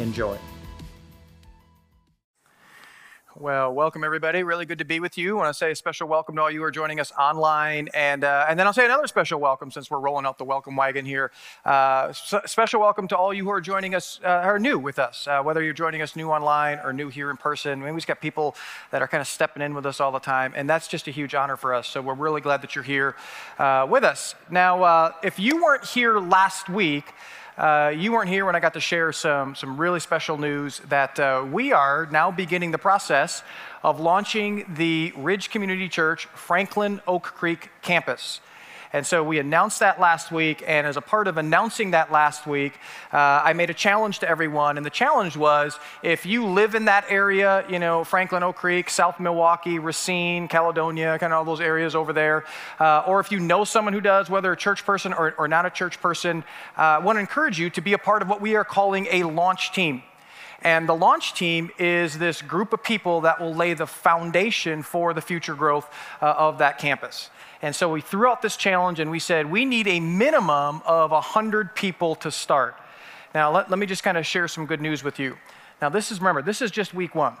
[0.00, 0.38] Enjoy.
[3.36, 4.44] Well, welcome everybody.
[4.44, 5.36] Really good to be with you.
[5.36, 7.88] I want to say a special welcome to all you who are joining us online,
[7.92, 10.76] and uh, and then I'll say another special welcome since we're rolling out the welcome
[10.76, 11.32] wagon here.
[11.64, 15.26] Uh, special welcome to all you who are joining us, uh, are new with us,
[15.26, 17.82] uh, whether you're joining us new online or new here in person.
[17.82, 18.54] We've got people
[18.92, 21.10] that are kind of stepping in with us all the time, and that's just a
[21.10, 21.88] huge honor for us.
[21.88, 23.16] So we're really glad that you're here
[23.58, 24.36] uh, with us.
[24.48, 27.06] Now, uh, if you weren't here last week.
[27.56, 31.20] Uh, you weren't here when I got to share some, some really special news that
[31.20, 33.44] uh, we are now beginning the process
[33.84, 38.40] of launching the Ridge Community Church Franklin Oak Creek campus.
[38.94, 40.62] And so we announced that last week.
[40.64, 42.74] And as a part of announcing that last week,
[43.12, 44.76] uh, I made a challenge to everyone.
[44.76, 48.88] And the challenge was if you live in that area, you know, Franklin, Oak Creek,
[48.88, 52.44] South Milwaukee, Racine, Caledonia, kind of all those areas over there,
[52.78, 55.66] uh, or if you know someone who does, whether a church person or, or not
[55.66, 56.44] a church person,
[56.78, 59.08] uh, I want to encourage you to be a part of what we are calling
[59.10, 60.04] a launch team.
[60.62, 65.12] And the launch team is this group of people that will lay the foundation for
[65.12, 65.90] the future growth
[66.22, 67.28] uh, of that campus.
[67.64, 71.12] And so we threw out this challenge and we said, we need a minimum of
[71.12, 72.76] 100 people to start.
[73.34, 75.38] Now, let, let me just kind of share some good news with you.
[75.80, 77.38] Now, this is, remember, this is just week one.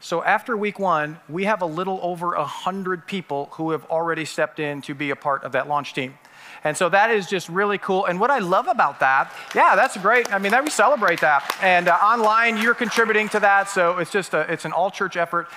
[0.00, 4.58] So after week one, we have a little over 100 people who have already stepped
[4.58, 6.18] in to be a part of that launch team.
[6.64, 8.06] And so that is just really cool.
[8.06, 10.32] And what I love about that, yeah, that's great.
[10.32, 11.56] I mean, that we celebrate that.
[11.62, 13.68] And uh, online, you're contributing to that.
[13.68, 15.48] So it's just a, it's an all church effort.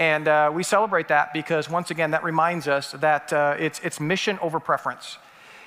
[0.00, 4.00] And uh, we celebrate that because, once again, that reminds us that uh, it's, it's
[4.00, 5.18] mission over preference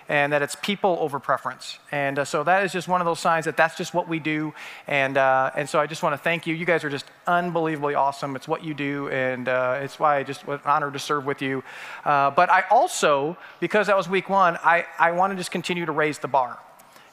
[0.10, 1.78] and that it's people over preference.
[1.92, 4.18] And uh, so that is just one of those signs that that's just what we
[4.18, 4.52] do.
[4.88, 6.56] And, uh, and so I just want to thank you.
[6.56, 8.36] You guys are just unbelievably awesome.
[8.36, 11.44] It's what you do, and uh, it's why I just was honored to serve with
[11.44, 11.64] you.
[12.04, 15.86] Uh, but I also, because that was week one, I, I want to just continue
[15.86, 16.58] to raise the bar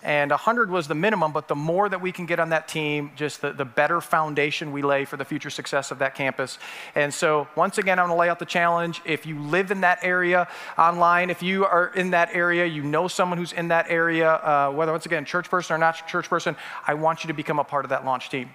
[0.03, 3.11] and 100 was the minimum, but the more that we can get on that team,
[3.17, 6.59] just the, the better foundation we lay for the future success of that campus.
[6.95, 9.03] And so, once again, I'm to lay out the challenge.
[9.05, 13.09] If you live in that area online, if you are in that area, you know
[13.09, 16.57] someone who's in that area, uh, whether once again, church person or not church person,
[16.87, 18.51] I want you to become a part of that launch team.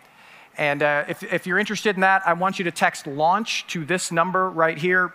[0.57, 3.85] And uh, if, if you're interested in that, I want you to text launch to
[3.85, 5.13] this number right here,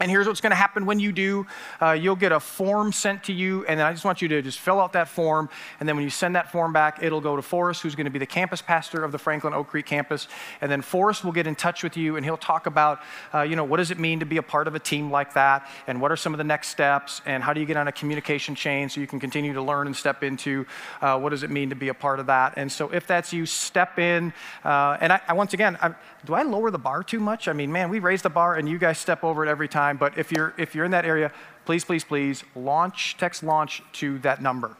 [0.00, 1.46] and here's what's going to happen when you do
[1.80, 4.42] uh, you'll get a form sent to you, and then I just want you to
[4.42, 5.48] just fill out that form.
[5.80, 8.10] And then when you send that form back, it'll go to Forrest, who's going to
[8.10, 10.26] be the campus pastor of the Franklin Oak Creek campus.
[10.60, 13.00] And then Forrest will get in touch with you, and he'll talk about,
[13.32, 15.34] uh, you know, what does it mean to be a part of a team like
[15.34, 17.86] that, and what are some of the next steps, and how do you get on
[17.86, 20.66] a communication chain so you can continue to learn and step into
[21.02, 22.54] uh, what does it mean to be a part of that.
[22.56, 24.32] And so if that's you, step in.
[24.64, 25.94] Uh, and I, I, once again, I,
[26.24, 27.48] do I lower the bar too much?
[27.48, 29.83] I mean, man, we raise the bar, and you guys step over it every time
[29.84, 31.30] time, but if you're, if you're in that area,
[31.66, 34.76] please, please, please launch, text launch to that number.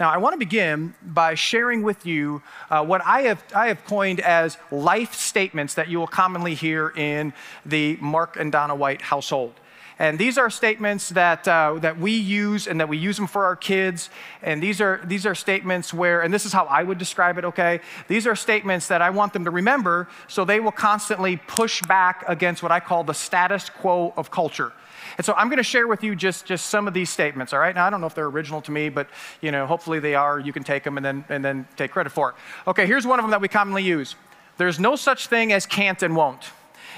[0.00, 3.84] Now, I want to begin by sharing with you uh, what I have, I have
[3.84, 7.32] coined as life statements that you will commonly hear in
[7.64, 9.54] the Mark and Donna White household.
[9.98, 13.44] And these are statements that, uh, that we use and that we use them for
[13.44, 14.10] our kids.
[14.42, 17.44] And these are, these are statements where, and this is how I would describe it,
[17.44, 17.80] okay?
[18.08, 22.24] These are statements that I want them to remember so they will constantly push back
[22.28, 24.72] against what I call the status quo of culture.
[25.18, 27.58] And so I'm going to share with you just, just some of these statements, all
[27.58, 27.74] right?
[27.74, 29.08] Now, I don't know if they're original to me, but,
[29.40, 30.38] you know, hopefully they are.
[30.38, 32.36] You can take them and then, and then take credit for it.
[32.66, 34.14] Okay, here's one of them that we commonly use.
[34.56, 36.50] There's no such thing as can't and won't.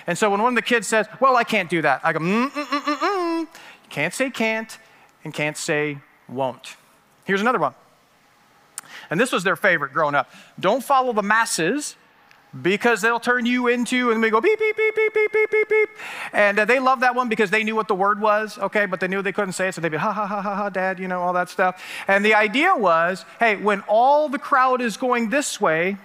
[0.07, 2.19] And so when one of the kids says, Well, I can't do that, I go,
[2.19, 3.49] mm, mm, mm, mm, mm.
[3.91, 4.79] Can't say can't
[5.25, 5.99] and can't say
[6.29, 6.77] won't.
[7.25, 7.75] Here's another one.
[9.11, 10.31] And this was their favorite growing up.
[10.59, 11.97] Don't follow the masses
[12.63, 15.69] because they'll turn you into, and we go beep, beep, beep, beep, beep, beep, beep,
[15.69, 15.89] beep.
[16.33, 19.01] And uh, they love that one because they knew what the word was, okay, but
[19.01, 21.01] they knew they couldn't say it, so they'd be, ha, ha, ha, ha, ha, dad,
[21.01, 21.83] you know, all that stuff.
[22.07, 25.97] And the idea was, hey, when all the crowd is going this way,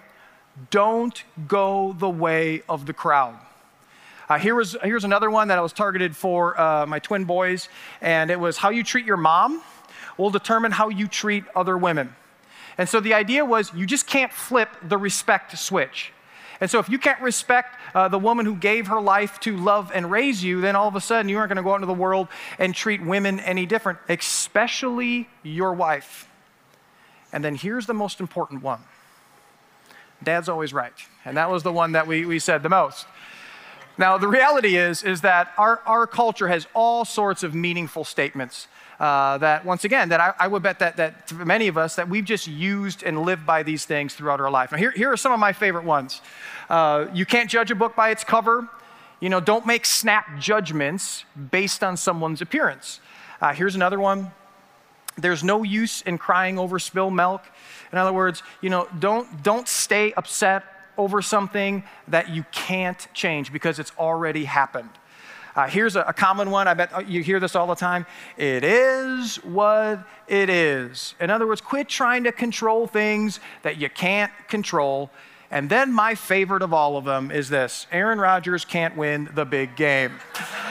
[0.72, 3.38] don't go the way of the crowd.
[4.30, 7.68] Uh, here was, here's another one that I was targeted for uh, my twin boys,
[8.00, 9.64] and it was how you treat your mom
[10.18, 12.16] will determine how you treat other women.
[12.78, 16.14] And so the idea was you just can't flip the respect switch.
[16.62, 19.92] And so, if you can't respect uh, the woman who gave her life to love
[19.96, 21.88] and raise you, then all of a sudden you aren't going to go out into
[21.88, 22.28] the world
[22.60, 26.28] and treat women any different, especially your wife.
[27.32, 28.82] And then here's the most important one
[30.22, 30.94] Dad's always right.
[31.24, 33.08] And that was the one that we, we said the most.
[34.00, 38.70] Now, the reality is, is that our, our culture has all sorts of meaningful statements
[38.98, 41.98] uh, that, once again, that I, I, would bet that, that for many of us,
[41.98, 44.72] that we've just used and lived by these things throughout our life.
[44.72, 46.22] Now, here, here are some of my favorite ones.
[46.70, 48.70] Uh, you can't judge a book by its cover.
[49.20, 53.02] You know, don't make snap judgments based on someone's appearance.
[53.42, 54.32] Uh, here's another one.
[55.18, 57.44] There's no use in crying over spilled milk.
[57.92, 60.64] In other words, you know, don't, don't stay upset
[61.00, 64.90] over something that you can't change because it's already happened.
[65.56, 66.68] Uh, here's a, a, common one.
[66.68, 68.06] I bet you hear this all the time.
[68.38, 71.16] It is what it is.
[71.20, 75.10] In other words, quit trying to control things that you can't control.
[75.50, 79.46] And then my favorite of all of them is this Aaron Rodgers can't win the
[79.46, 80.12] big game.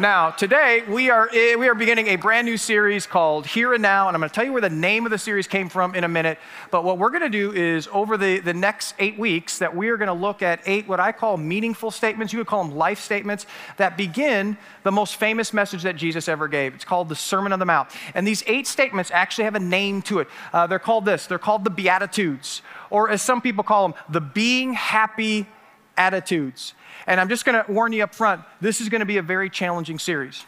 [0.00, 3.82] Now, today we are, eh, we are beginning a brand new series called Here and
[3.82, 5.96] Now, and I'm going to tell you where the name of the series came from
[5.96, 6.38] in a minute.
[6.70, 9.88] But what we're going to do is over the, the next eight weeks that we
[9.88, 12.32] are going to look at eight what I call meaningful statements.
[12.32, 13.44] You would call them life statements
[13.76, 16.76] that begin the most famous message that Jesus ever gave.
[16.76, 17.88] It's called the Sermon on the Mount.
[18.14, 20.28] And these eight statements actually have a name to it.
[20.52, 21.26] Uh, they're called this.
[21.26, 25.48] They're called the Beatitudes, or as some people call them, the being happy
[25.96, 26.74] attitudes.
[27.06, 29.22] And I'm just going to warn you up front this is going to be a
[29.22, 30.44] very challenging series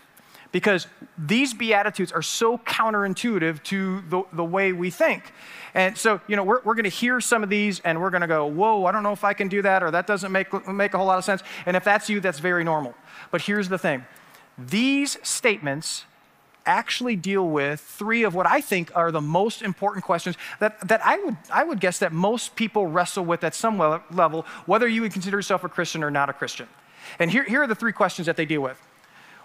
[0.52, 0.86] because
[1.16, 5.32] these Beatitudes are so counterintuitive to the, the way we think.
[5.74, 8.22] And so, you know, we're, we're going to hear some of these and we're going
[8.22, 10.68] to go, whoa, I don't know if I can do that, or that doesn't make,
[10.68, 11.42] make a whole lot of sense.
[11.66, 12.94] And if that's you, that's very normal.
[13.30, 14.04] But here's the thing
[14.58, 16.04] these statements
[16.70, 21.04] actually deal with three of what I think are the most important questions that, that
[21.04, 25.02] I, would, I would guess that most people wrestle with at some level, whether you
[25.02, 26.68] would consider yourself a Christian or not a Christian.
[27.18, 28.80] And here, here are the three questions that they deal with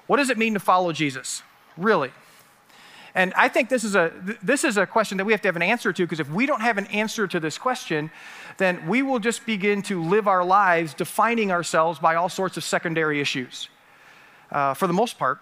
[0.07, 1.41] What does it mean to follow Jesus?
[1.77, 2.11] Really?
[3.15, 4.11] And I think this is a,
[4.43, 6.45] this is a question that we have to have an answer to because if we
[6.45, 8.11] don't have an answer to this question,
[8.57, 12.63] then we will just begin to live our lives defining ourselves by all sorts of
[12.65, 13.69] secondary issues.
[14.51, 15.39] Uh, for the most part,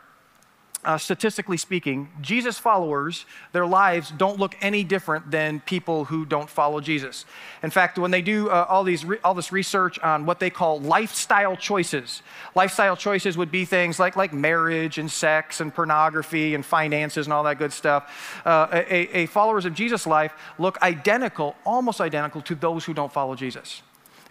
[0.85, 6.49] uh, statistically speaking, Jesus followers, their lives don't look any different than people who don't
[6.49, 7.25] follow Jesus.
[7.61, 10.49] In fact, when they do uh, all, these re- all this research on what they
[10.49, 12.21] call lifestyle choices,
[12.55, 17.33] lifestyle choices would be things like, like marriage and sex and pornography and finances and
[17.33, 18.41] all that good stuff.
[18.45, 23.11] Uh, a, a followers of Jesus' life look identical, almost identical to those who don't
[23.11, 23.81] follow Jesus.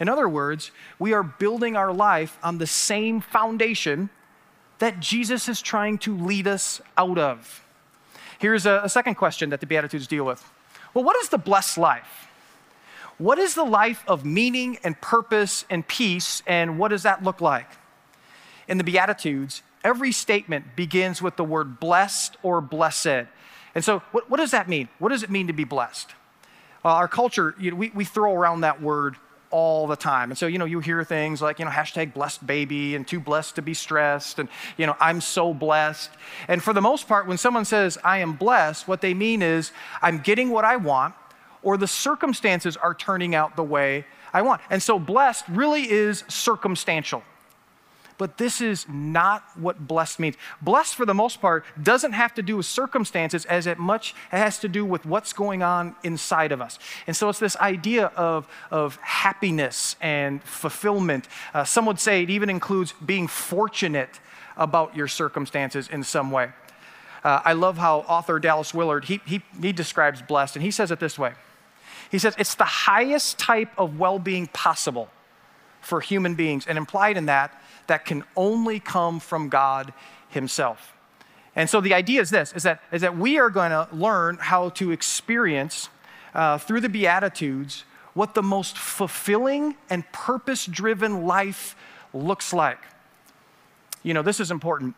[0.00, 4.10] In other words, we are building our life on the same foundation
[4.82, 7.64] that Jesus is trying to lead us out of.
[8.40, 10.44] Here's a, a second question that the Beatitudes deal with.
[10.92, 12.26] Well, what is the blessed life?
[13.16, 17.40] What is the life of meaning and purpose and peace, and what does that look
[17.40, 17.68] like?
[18.66, 23.28] In the Beatitudes, every statement begins with the word blessed or blessed.
[23.76, 24.88] And so, what, what does that mean?
[24.98, 26.10] What does it mean to be blessed?
[26.82, 29.14] Well, our culture, you know, we, we throw around that word
[29.52, 30.30] all the time.
[30.30, 33.20] And so, you know, you hear things like, you know, hashtag blessed baby and too
[33.20, 36.10] blessed to be stressed and, you know, I'm so blessed.
[36.48, 39.70] And for the most part, when someone says, I am blessed, what they mean is,
[40.00, 41.14] I'm getting what I want
[41.62, 44.60] or the circumstances are turning out the way I want.
[44.70, 47.22] And so, blessed really is circumstantial.
[48.22, 50.36] But this is not what blessed means.
[50.60, 54.36] Blessed, for the most part, doesn't have to do with circumstances as it much it
[54.36, 56.78] has to do with what's going on inside of us.
[57.08, 61.26] And so it's this idea of, of happiness and fulfillment.
[61.52, 64.20] Uh, some would say it even includes being fortunate
[64.56, 66.52] about your circumstances in some way.
[67.24, 70.92] Uh, I love how author Dallas Willard, he, he, he describes blessed, and he says
[70.92, 71.32] it this way.
[72.12, 75.08] He says, it's the highest type of well-being possible
[75.80, 76.68] for human beings.
[76.68, 79.92] And implied in that that can only come from God
[80.28, 80.94] Himself.
[81.54, 84.38] And so the idea is this is that, is that we are going to learn
[84.40, 85.88] how to experience
[86.34, 87.84] uh, through the Beatitudes
[88.14, 91.76] what the most fulfilling and purpose driven life
[92.12, 92.78] looks like.
[94.02, 94.94] You know, this is important.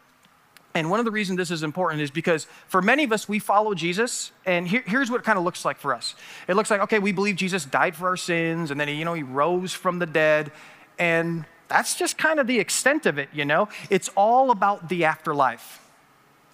[0.75, 3.39] And one of the reasons this is important is because for many of us, we
[3.39, 6.17] follow Jesus, and here, here's what it kind of looks like for us.
[6.49, 9.05] It looks like, okay, we believe Jesus died for our sins, and then he, you
[9.05, 10.51] know, he rose from the dead,
[10.99, 13.69] and that's just kind of the extent of it, you know?
[13.91, 15.81] It's all about the afterlife.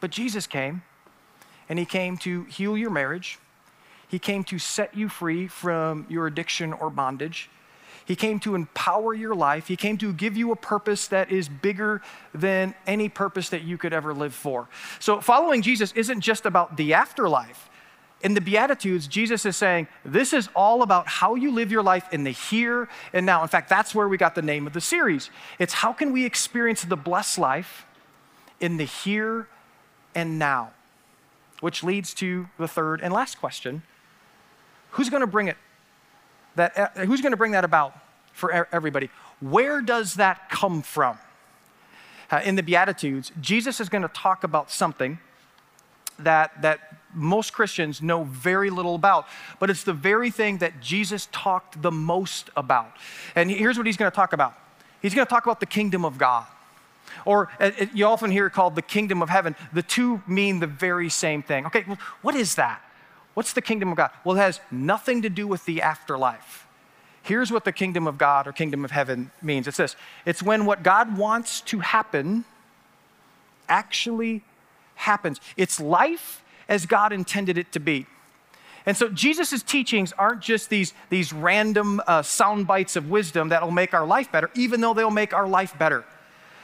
[0.00, 0.82] But Jesus came,
[1.68, 3.38] and He came to heal your marriage.
[4.08, 7.48] He came to set you free from your addiction or bondage.
[8.04, 9.68] He came to empower your life.
[9.68, 12.02] He came to give you a purpose that is bigger
[12.34, 14.68] than any purpose that you could ever live for.
[14.98, 17.69] So, following Jesus isn't just about the afterlife,
[18.22, 22.06] in the Beatitudes, Jesus is saying, This is all about how you live your life
[22.12, 23.42] in the here and now.
[23.42, 25.30] In fact, that's where we got the name of the series.
[25.58, 27.86] It's how can we experience the blessed life
[28.60, 29.48] in the here
[30.14, 30.72] and now?
[31.60, 33.82] Which leads to the third and last question
[34.90, 35.56] Who's going to bring it?
[36.56, 37.96] that uh, who's going to bring that about
[38.32, 39.10] for everybody?
[39.40, 41.18] Where does that come from?
[42.30, 45.18] Uh, in the Beatitudes, Jesus is going to talk about something
[46.18, 49.26] that, that most Christians know very little about,
[49.58, 52.92] but it's the very thing that Jesus talked the most about.
[53.34, 54.54] And here's what he's going to talk about
[55.02, 56.46] He's going to talk about the kingdom of God.
[57.24, 59.56] Or uh, uh, you often hear it called the kingdom of heaven.
[59.72, 61.66] The two mean the very same thing.
[61.66, 62.82] Okay, well, what is that?
[63.34, 64.10] What's the kingdom of God?
[64.24, 66.66] Well, it has nothing to do with the afterlife.
[67.22, 70.64] Here's what the kingdom of God or kingdom of heaven means it's this it's when
[70.66, 72.44] what God wants to happen
[73.68, 74.42] actually
[74.94, 75.40] happens.
[75.56, 78.06] It's life as God intended it to be.
[78.86, 83.62] And so Jesus' teachings aren't just these, these random uh, sound bites of wisdom that
[83.62, 86.04] will make our life better, even though they'll make our life better.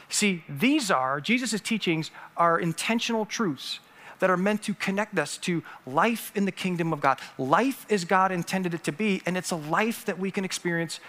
[0.09, 3.81] See, these are, Jesus' teachings are intentional truths
[4.19, 7.19] that are meant to connect us to life in the kingdom of God.
[7.37, 10.99] Life as God intended it to be, and it's a life that we can experience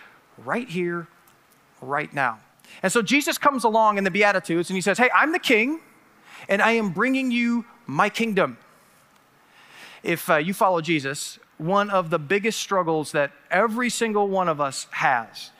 [0.44, 1.06] right here,
[1.80, 2.38] right now.
[2.82, 5.80] And so Jesus comes along in the Beatitudes and he says, Hey, I'm the king,
[6.50, 8.58] and I am bringing you my kingdom.
[10.02, 14.60] If uh, you follow Jesus, one of the biggest struggles that every single one of
[14.60, 15.50] us has,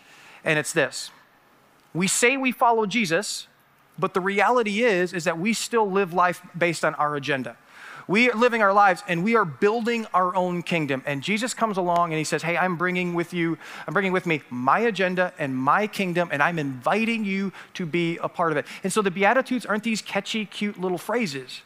[0.45, 1.11] and it's this
[1.95, 3.49] we say we follow Jesus,
[3.99, 7.57] but the reality is is that we still live life based on our agenda.
[8.07, 11.03] We are living our lives and we are building our own kingdom.
[11.05, 14.25] And Jesus comes along and he says, Hey, I'm bringing with you, I'm bringing with
[14.25, 18.57] me my agenda and my kingdom, and I'm inviting you to be a part of
[18.57, 18.67] it.
[18.83, 21.61] And so the Beatitudes aren't these catchy, cute little phrases.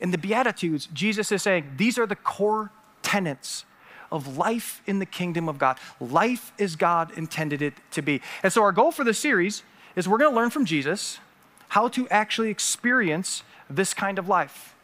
[0.00, 2.70] In the Beatitudes, Jesus is saying, These are the core
[3.02, 3.64] tenets
[4.10, 5.78] of life in the kingdom of God.
[6.00, 8.22] Life as God intended it to be.
[8.42, 9.62] And so, our goal for this series
[9.96, 11.18] is we're going to learn from Jesus
[11.68, 14.74] how to actually experience this kind of life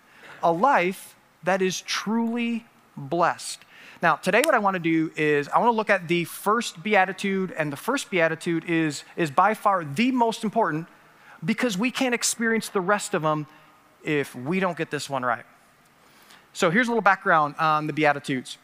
[0.42, 2.66] a life that is truly
[2.96, 3.64] blessed.
[4.02, 6.82] Now, today, what I want to do is I want to look at the first
[6.82, 10.86] beatitude, and the first beatitude is, is by far the most important
[11.42, 13.46] because we can't experience the rest of them
[14.04, 15.44] if we don't get this one right.
[16.52, 18.58] So, here's a little background on the beatitudes.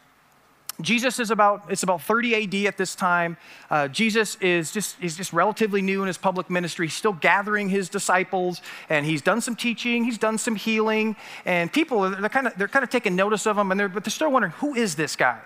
[0.81, 3.37] Jesus is about, it's about 30 AD at this time.
[3.69, 6.87] Uh, Jesus is just, is just relatively new in his public ministry.
[6.87, 11.71] He's still gathering his disciples and he's done some teaching, he's done some healing, and
[11.71, 14.11] people, they're kind of, they're kind of taking notice of him, and they're, but they're
[14.11, 15.39] still wondering, who is this guy?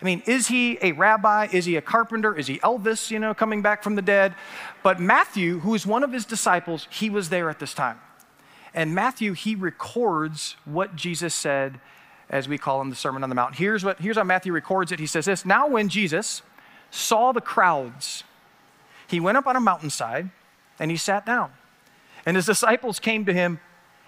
[0.00, 1.48] I mean, is he a rabbi?
[1.52, 2.36] Is he a carpenter?
[2.36, 4.34] Is he Elvis, you know, coming back from the dead?
[4.82, 7.98] But Matthew, who is one of his disciples, he was there at this time.
[8.74, 11.80] And Matthew, he records what Jesus said
[12.28, 13.56] as we call him the Sermon on the Mount.
[13.56, 15.00] Here's, what, here's how Matthew records it.
[15.00, 16.42] He says this Now, when Jesus
[16.90, 18.24] saw the crowds,
[19.08, 20.30] he went up on a mountainside
[20.78, 21.52] and he sat down.
[22.24, 23.60] And his disciples came to him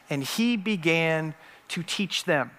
[0.09, 1.35] and he began
[1.69, 2.50] to teach them.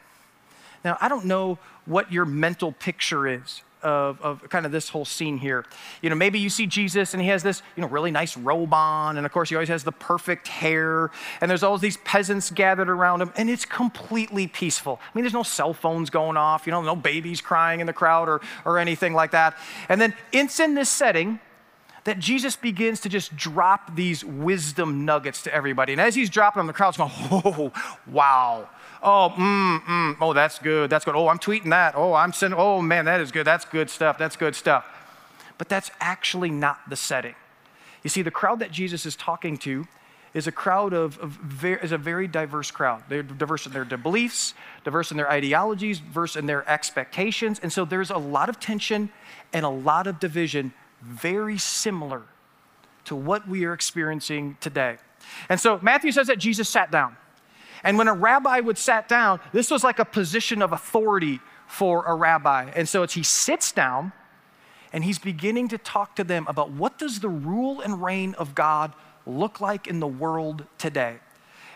[0.83, 5.05] Now, I don't know what your mental picture is of, of kind of this whole
[5.05, 5.65] scene here.
[6.01, 8.73] You know, maybe you see Jesus and he has this, you know, really nice robe
[8.73, 11.11] on, and of course he always has the perfect hair,
[11.41, 14.99] and there's all these peasants gathered around him, and it's completely peaceful.
[15.03, 17.93] I mean, there's no cell phones going off, you know, no babies crying in the
[17.93, 19.57] crowd or, or anything like that.
[19.89, 21.39] And then it's in this setting
[22.05, 25.93] that Jesus begins to just drop these wisdom nuggets to everybody.
[25.93, 27.71] And as he's dropping them, the crowd's going, oh,
[28.07, 28.69] wow.
[29.03, 30.89] Oh, mm, mm, oh, that's good.
[30.89, 31.15] That's good.
[31.15, 31.93] Oh, I'm tweeting that.
[31.95, 33.45] Oh, I'm sending, oh, man, that is good.
[33.45, 34.17] That's good stuff.
[34.17, 34.85] That's good stuff.
[35.57, 37.35] But that's actually not the setting.
[38.03, 39.87] You see, the crowd that Jesus is talking to
[40.33, 43.03] is a crowd of, of very, is a very diverse crowd.
[43.07, 47.59] They're diverse in their beliefs, diverse in their ideologies, diverse in their expectations.
[47.61, 49.09] And so there's a lot of tension
[49.51, 52.23] and a lot of division very similar
[53.05, 54.97] to what we are experiencing today.
[55.49, 57.15] And so Matthew says that Jesus sat down.
[57.83, 62.05] And when a rabbi would sat down, this was like a position of authority for
[62.05, 62.71] a rabbi.
[62.75, 64.13] And so he sits down
[64.93, 68.55] and he's beginning to talk to them about what does the rule and reign of
[68.55, 68.93] God
[69.25, 71.17] look like in the world today.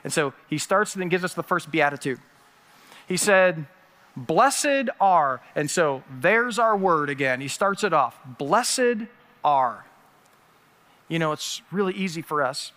[0.03, 2.19] And so he starts and then gives us the first beatitude.
[3.07, 3.65] He said,
[4.15, 7.39] Blessed are, and so there's our word again.
[7.39, 8.17] He starts it off.
[8.39, 9.05] Blessed
[9.43, 9.85] are.
[11.07, 12.71] You know, it's really easy for us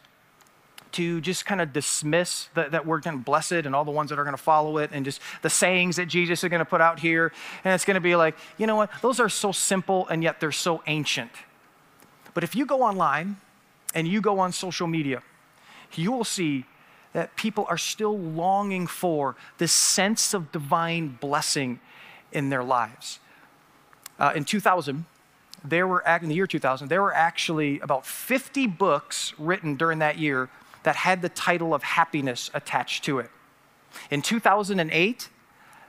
[0.93, 4.11] to just kind of dismiss the, that word kind of blessed and all the ones
[4.11, 6.65] that are going to follow it and just the sayings that Jesus is going to
[6.65, 7.33] put out here.
[7.65, 8.91] And it's going to be like, you know what?
[9.03, 11.31] Those are so simple and yet they're so ancient.
[12.35, 13.37] But if you go online
[13.95, 15.23] and you go on social media,
[15.95, 16.65] you will see
[17.13, 21.81] that people are still longing for this sense of divine blessing
[22.33, 23.19] in their lives.
[24.19, 25.05] Uh, in 2000,
[25.65, 30.19] there were, in the year 2000, there were actually about 50 books written during that
[30.19, 30.49] year
[30.83, 33.31] that had the title of happiness attached to it.
[34.11, 35.29] In 2008,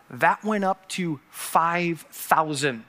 [0.10, 2.84] that went up to 5,000.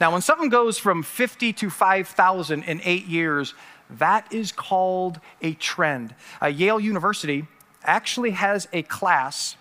[0.00, 3.54] Now, when something goes from 50 to 5,000 in eight years,
[3.90, 6.14] that is called a trend.
[6.40, 7.46] Uh, Yale University
[7.84, 9.56] actually has a class,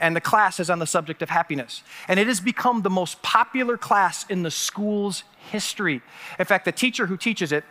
[0.00, 1.82] and the class is on the subject of happiness.
[2.08, 6.00] And it has become the most popular class in the school's history.
[6.38, 7.64] In fact, the teacher who teaches it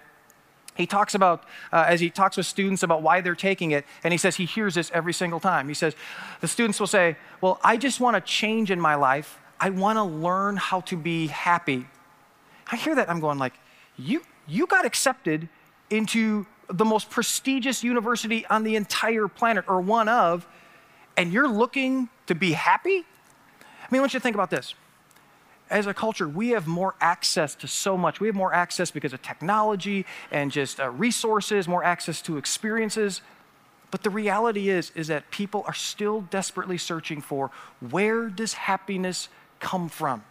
[0.75, 4.11] he talks about, uh, as he talks with students about why they're taking it, and
[4.11, 5.67] he says he hears this every single time.
[5.67, 5.95] He says,
[6.41, 9.39] the students will say, Well, I just want to change in my life.
[9.59, 11.87] I want to learn how to be happy.
[12.71, 13.53] I hear that, I'm going, like,
[13.97, 15.47] you, you got accepted
[15.89, 20.47] into the most prestigious university on the entire planet, or one of,
[21.15, 23.05] and you're looking to be happy?
[23.59, 24.73] I mean, I want you to think about this
[25.69, 28.19] as a culture, we have more access to so much.
[28.19, 33.21] We have more access because of technology and just uh, resources, more access to experiences.
[33.89, 39.29] But the reality is, is that people are still desperately searching for where does happiness
[39.59, 40.23] come from?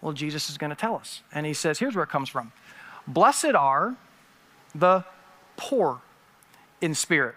[0.00, 1.22] Well, Jesus is going to tell us.
[1.32, 2.52] And he says, here's where it comes from
[3.06, 3.96] Blessed are
[4.74, 5.04] the
[5.56, 6.00] poor
[6.80, 7.34] in spirit.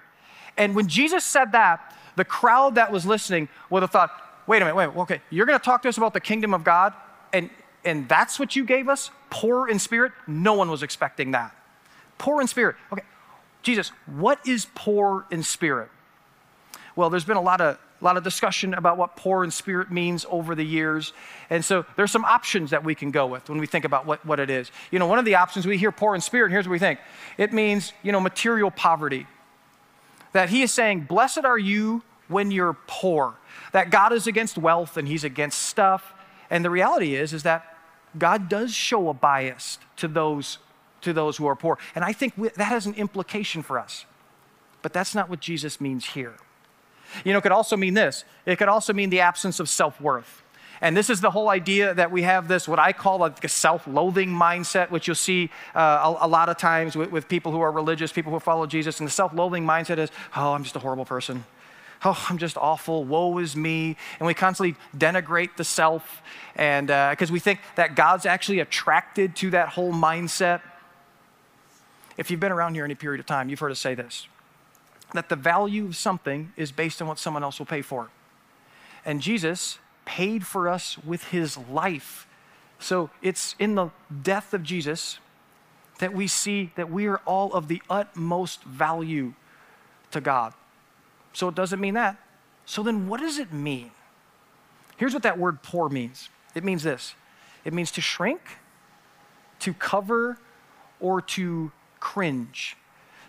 [0.57, 4.11] And when Jesus said that, the crowd that was listening would have thought,
[4.47, 6.63] wait a minute, wait, okay, you're going to talk to us about the kingdom of
[6.63, 6.93] God,
[7.33, 7.49] and,
[7.85, 9.11] and that's what you gave us?
[9.29, 10.11] Poor in spirit?
[10.27, 11.55] No one was expecting that.
[12.17, 12.75] Poor in spirit.
[12.91, 13.03] Okay,
[13.63, 15.89] Jesus, what is poor in spirit?
[16.95, 19.91] Well, there's been a lot of a lot of discussion about what poor in spirit
[19.91, 21.13] means over the years.
[21.49, 24.25] And so there's some options that we can go with when we think about what,
[24.25, 24.71] what it is.
[24.89, 26.79] You know, one of the options we hear poor in spirit, and here's what we
[26.79, 26.99] think
[27.37, 29.27] it means, you know, material poverty.
[30.33, 33.35] That he is saying, Blessed are you when you're poor
[33.71, 36.13] that God is against wealth and he's against stuff.
[36.49, 37.77] And the reality is, is that
[38.17, 40.57] God does show a bias to those,
[41.01, 41.77] to those who are poor.
[41.95, 44.05] And I think we, that has an implication for us.
[44.81, 46.35] But that's not what Jesus means here.
[47.23, 49.99] You know, it could also mean this it could also mean the absence of self
[50.01, 50.43] worth.
[50.83, 53.85] And this is the whole idea that we have this, what I call a self
[53.85, 57.61] loathing mindset, which you'll see uh, a, a, lot of times with, with people who
[57.61, 58.99] are religious, people who follow Jesus.
[58.99, 61.45] And the self loathing mindset is, oh, I'm just a horrible person
[62.03, 63.95] oh, I'm just awful, woe is me.
[64.19, 66.21] And we constantly denigrate the self,
[66.55, 70.61] and because uh, we think that God's actually attracted to that whole mindset.
[72.17, 74.27] If you've been around here any period of time, you've heard us say this
[75.13, 78.09] that the value of something is based on what someone else will pay for.
[79.03, 82.27] And Jesus paid for us with his life.
[82.79, 83.89] So it's in the
[84.23, 85.19] death of Jesus
[85.99, 89.33] that we see that we are all of the utmost value
[90.11, 90.53] to God.
[91.33, 92.17] So it doesn't mean that.
[92.65, 93.91] So then what does it mean?
[94.97, 97.15] Here's what that word poor means it means this
[97.65, 98.41] it means to shrink,
[99.59, 100.37] to cover,
[100.99, 102.77] or to cringe.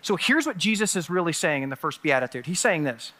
[0.01, 2.45] So here's what Jesus is really saying in the first beatitude.
[2.45, 3.13] He's saying this.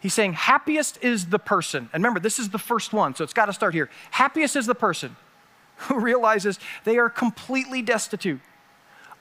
[0.00, 1.88] He's saying, happiest is the person.
[1.92, 3.88] And remember, this is the first one, so it's got to start here.
[4.10, 5.16] Happiest is the person
[5.76, 8.40] who realizes they are completely destitute,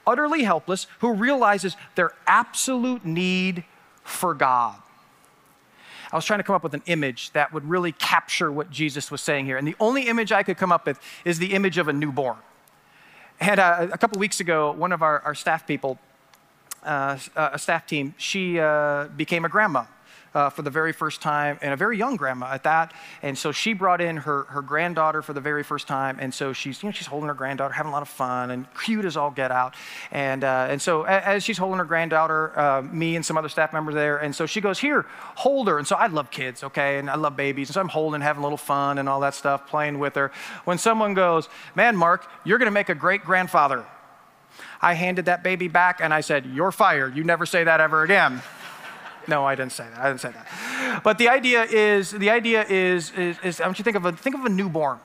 [0.06, 3.64] utterly helpless, who realizes their absolute need
[4.04, 4.76] for God.
[6.14, 9.10] I was trying to come up with an image that would really capture what Jesus
[9.10, 9.58] was saying here.
[9.58, 12.38] And the only image I could come up with is the image of a newborn.
[13.40, 15.98] And uh, a couple weeks ago, one of our, our staff people,
[16.84, 19.86] uh, a staff team, she uh, became a grandma
[20.34, 22.94] uh, for the very first time, and a very young grandma at that.
[23.22, 26.18] And so she brought in her, her granddaughter for the very first time.
[26.20, 28.66] And so she's, you know, she's holding her granddaughter, having a lot of fun, and
[28.84, 29.76] cute as all get out.
[30.12, 33.74] And, uh, and so as she's holding her granddaughter, uh, me and some other staff
[33.74, 35.78] members there, and so she goes, Here, hold her.
[35.78, 37.70] And so I love kids, okay, and I love babies.
[37.70, 40.32] And so I'm holding, having a little fun and all that stuff, playing with her.
[40.66, 43.86] When someone goes, Man, Mark, you're going to make a great grandfather.
[44.82, 47.16] I handed that baby back and I said, You're fired.
[47.16, 48.42] You never say that ever again.
[49.28, 50.00] No, I didn't say that.
[50.00, 51.02] I didn't say that.
[51.04, 54.06] But the idea is, the idea is, is, is I want you to think of
[54.06, 55.00] a, think of a newborn.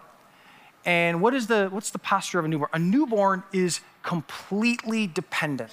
[0.84, 2.70] And what is the, what's the posture of a newborn?
[2.72, 5.72] A newborn is completely dependent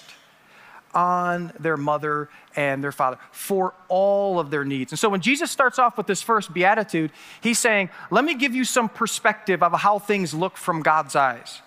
[0.94, 4.92] on their mother and their father for all of their needs.
[4.92, 8.54] And so when Jesus starts off with this first beatitude, he's saying, Let me give
[8.54, 11.60] you some perspective of how things look from God's eyes.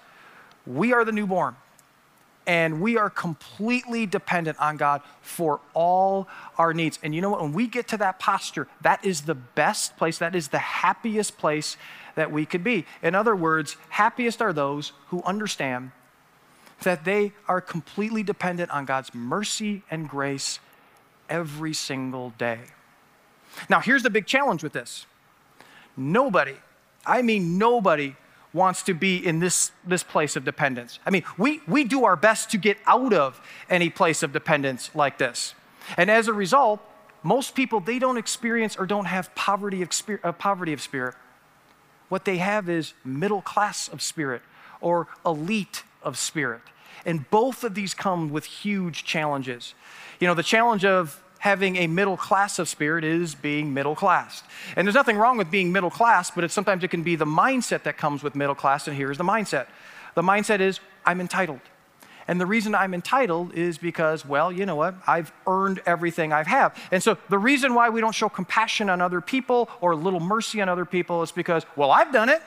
[0.65, 1.55] We are the newborn
[2.49, 6.97] and we are completely dependent on God for all our needs.
[7.03, 7.43] And you know what?
[7.43, 11.37] When we get to that posture, that is the best place, that is the happiest
[11.37, 11.77] place
[12.15, 12.87] that we could be.
[13.03, 15.91] In other words, happiest are those who understand
[16.81, 20.59] that they are completely dependent on God's mercy and grace
[21.29, 22.61] every single day.
[23.69, 25.05] Now, here's the big challenge with this
[25.95, 26.55] nobody,
[27.05, 28.15] I mean, nobody
[28.53, 30.99] wants to be in this, this place of dependence.
[31.05, 34.89] I mean, we, we do our best to get out of any place of dependence
[34.95, 35.53] like this.
[35.97, 36.79] And as a result,
[37.21, 41.15] most people, they don't experience or don't have poverty of, spirit, uh, poverty of spirit.
[42.09, 44.41] what they have is middle class of spirit
[44.81, 46.61] or elite of spirit.
[47.05, 49.73] And both of these come with huge challenges.
[50.19, 54.43] You know, the challenge of having a middle class of spirit is being middle class.
[54.75, 57.83] And there's nothing wrong with being middle class, but sometimes it can be the mindset
[57.83, 58.87] that comes with middle class.
[58.87, 59.67] And here's the mindset
[60.15, 61.61] the mindset is, I'm entitled.
[62.27, 64.93] And the reason I'm entitled is because, well, you know what?
[65.07, 66.77] I've earned everything I have.
[66.91, 70.19] And so the reason why we don't show compassion on other people or a little
[70.19, 72.43] mercy on other people is because, well, I've done it.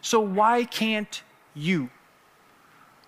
[0.00, 1.22] So why can't
[1.54, 1.90] you?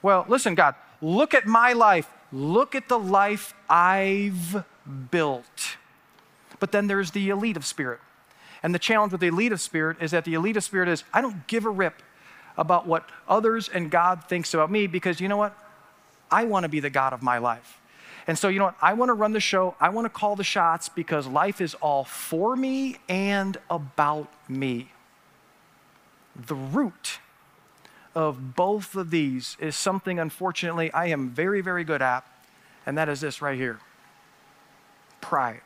[0.03, 2.07] Well, listen, God, look at my life.
[2.33, 4.64] Look at the life I've
[5.11, 5.77] built.
[6.59, 8.01] But then there's the elite of spirit.
[8.62, 11.05] And the challenge with the elite of spirit is that the elite of spirit is
[11.12, 12.03] I don't give a rip
[12.57, 15.57] about what others and God thinks about me because you know what?
[16.31, 17.81] I want to be the God of my life.
[18.27, 18.77] And so, you know what?
[18.81, 19.75] I want to run the show.
[19.81, 24.92] I want to call the shots because life is all for me and about me.
[26.37, 27.18] The root
[28.14, 32.25] of both of these is something, unfortunately, I am very, very good at,
[32.87, 33.81] and that is this right here
[35.23, 35.63] pride.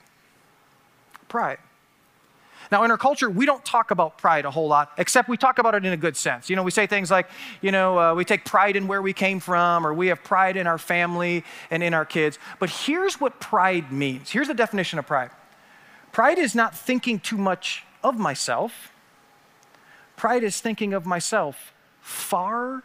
[1.28, 1.58] Pride.
[2.72, 5.58] Now, in our culture, we don't talk about pride a whole lot, except we talk
[5.58, 6.50] about it in a good sense.
[6.50, 7.28] You know, we say things like,
[7.60, 10.56] you know, uh, we take pride in where we came from, or we have pride
[10.56, 12.38] in our family and in our kids.
[12.58, 15.30] But here's what pride means here's the definition of pride
[16.12, 18.92] pride is not thinking too much of myself,
[20.16, 22.82] pride is thinking of myself far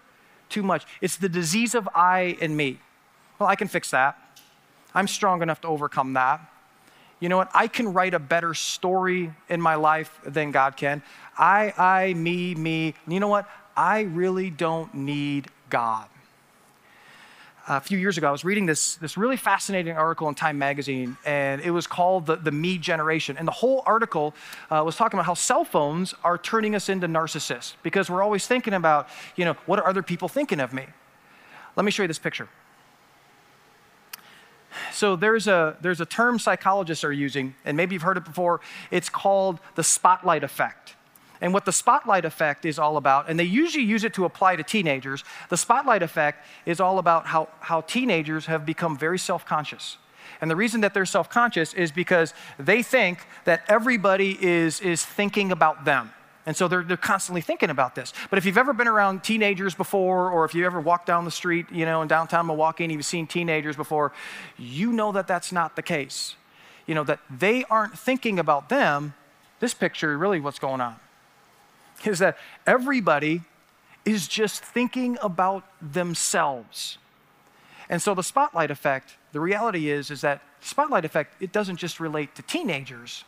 [0.50, 0.86] too much.
[1.00, 2.80] It's the disease of I and me.
[3.40, 4.18] Well, I can fix that.
[4.94, 6.51] I'm strong enough to overcome that
[7.22, 7.50] you know what?
[7.54, 11.04] I can write a better story in my life than God can.
[11.38, 12.96] I, I, me, me.
[13.08, 13.48] You know what?
[13.78, 16.08] I really don't need God.
[17.68, 21.16] A few years ago, I was reading this, this really fascinating article in Time Magazine,
[21.24, 23.38] and it was called The, the Me Generation.
[23.38, 24.34] And the whole article
[24.72, 28.48] uh, was talking about how cell phones are turning us into narcissists because we're always
[28.48, 30.88] thinking about, you know, what are other people thinking of me?
[31.76, 32.50] Let me show you this picture.
[34.92, 38.62] So there's a, there's a term psychologists are using, and maybe you've heard it before.
[38.90, 40.96] It's called the spotlight effect.
[41.42, 44.58] And what the spotlight effect is all about, and they usually use it to apply
[44.58, 49.46] to teenagers, the spotlight effect is all about how, how teenagers have become very self
[49.46, 49.98] conscious.
[50.40, 55.04] And the reason that they're self conscious is because they think that everybody is, is
[55.04, 56.12] thinking about them.
[56.46, 58.14] And so they're, they're constantly thinking about this.
[58.30, 61.32] But if you've ever been around teenagers before, or if you've ever walked down the
[61.32, 64.12] street, you know, in downtown Milwaukee and you've seen teenagers before,
[64.58, 66.36] you know that that's not the case.
[66.88, 69.14] You know, that they aren't thinking about them.
[69.60, 70.96] This picture, really, what's going on
[72.06, 73.42] is that everybody
[74.06, 76.98] is just thinking about themselves.
[77.90, 82.00] And so the spotlight effect, the reality is, is that spotlight effect, it doesn't just
[82.00, 83.26] relate to teenagers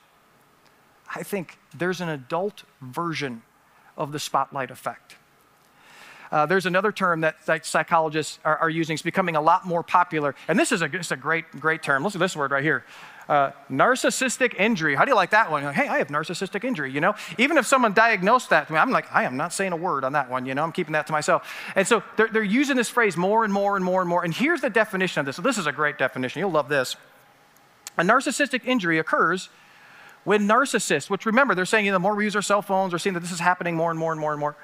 [1.15, 3.43] I think there's an adult version
[3.97, 5.15] of the spotlight effect.
[6.31, 8.95] Uh, there's another term that, that psychologists are, are, using.
[8.95, 10.33] It's becoming a lot more popular.
[10.47, 12.03] And this is a, a great, great term.
[12.03, 12.83] Listen to this word right here.
[13.29, 14.95] Uh, narcissistic injury.
[14.95, 15.63] How do you like that one?
[15.63, 17.13] Like, hey, I have narcissistic injury, you know?
[17.37, 20.03] Even if someone diagnosed that to me, I'm like, I am not saying a word
[20.03, 20.63] on that one, you know?
[20.63, 21.47] I'm keeping that to myself.
[21.75, 24.23] And so they're, they're using this phrase more and more and more and more.
[24.23, 25.35] And here's the definition of this.
[25.35, 26.39] So this is a great definition.
[26.39, 26.95] You'll love this.
[27.99, 29.49] A narcissistic injury occurs
[30.23, 32.93] when narcissists, which remember, they're saying you know, the more we use our cell phones,
[32.93, 34.55] we're seeing that this is happening more and more and more and more,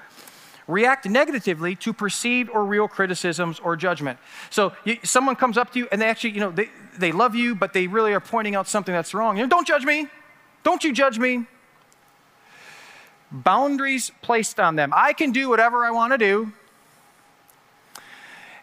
[0.66, 4.18] react negatively to perceived or real criticisms or judgment.
[4.50, 7.34] So you, someone comes up to you and they actually, you know, they, they love
[7.34, 9.36] you, but they really are pointing out something that's wrong.
[9.36, 10.06] You know, don't judge me.
[10.62, 11.46] Don't you judge me.
[13.32, 14.92] Boundaries placed on them.
[14.94, 16.52] I can do whatever I want to do.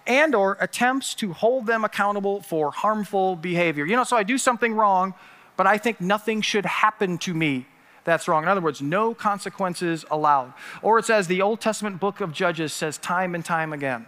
[0.06, 3.86] And or attempts to hold them accountable for harmful behavior.
[3.86, 5.14] You know, so I do something wrong,
[5.58, 7.66] but I think nothing should happen to me
[8.04, 8.44] that's wrong.
[8.44, 10.54] In other words, no consequences allowed.
[10.82, 14.08] Or it's as the Old Testament book of Judges says time and time again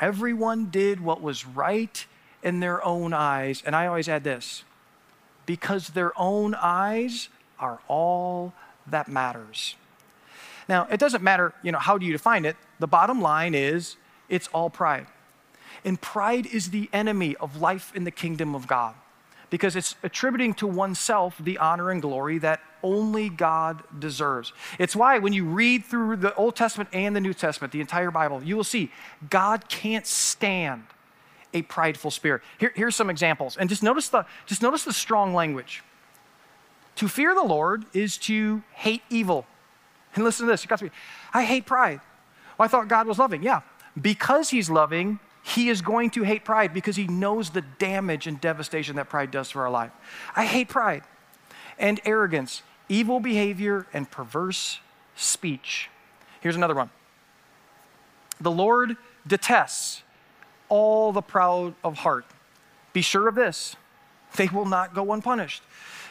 [0.00, 2.06] everyone did what was right
[2.42, 3.62] in their own eyes.
[3.66, 4.64] And I always add this
[5.46, 8.52] because their own eyes are all
[8.86, 9.74] that matters.
[10.68, 12.56] Now, it doesn't matter, you know, how do you define it?
[12.78, 13.96] The bottom line is
[14.28, 15.06] it's all pride.
[15.84, 18.94] And pride is the enemy of life in the kingdom of God
[19.50, 24.52] because it's attributing to oneself the honor and glory that only God deserves.
[24.78, 28.10] It's why when you read through the Old Testament and the New Testament, the entire
[28.10, 28.90] Bible, you will see
[29.30, 30.84] God can't stand
[31.54, 32.42] a prideful spirit.
[32.58, 33.56] Here, here's some examples.
[33.56, 35.82] And just notice the just notice the strong language.
[36.96, 39.46] To fear the Lord is to hate evil.
[40.14, 40.64] And listen to this.
[40.64, 40.90] You got to be,
[41.32, 42.00] I hate pride.
[42.58, 43.42] Well, I thought God was loving.
[43.42, 43.60] Yeah.
[44.00, 48.40] Because he's loving, he is going to hate pride because he knows the damage and
[48.40, 49.92] devastation that pride does to our life.
[50.36, 51.04] I hate pride
[51.78, 54.80] and arrogance, evil behavior, and perverse
[55.16, 55.88] speech.
[56.40, 56.90] Here's another one
[58.40, 60.02] The Lord detests
[60.68, 62.26] all the proud of heart.
[62.92, 63.74] Be sure of this
[64.36, 65.62] they will not go unpunished.